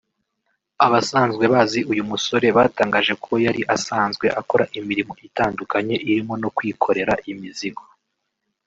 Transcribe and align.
Abasanzwe 0.85 1.43
bazi 1.53 1.79
uyu 1.91 2.03
musore 2.11 2.47
batangaje 2.57 3.13
ko 3.23 3.31
yari 3.45 3.61
asanzwe 3.75 4.25
akora 4.39 4.63
imirimo 4.79 5.13
itandukanye 5.27 5.95
irimo 6.09 6.33
no 6.41 6.49
kwikorera 6.55 7.13
imizigo 7.31 7.83